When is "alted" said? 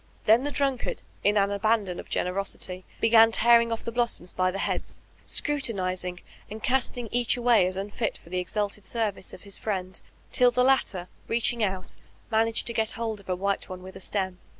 8.43-8.83